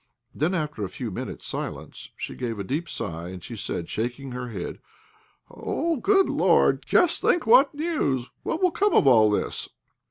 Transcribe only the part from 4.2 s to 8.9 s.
her head "Oh! good Lord! Just think what news! What will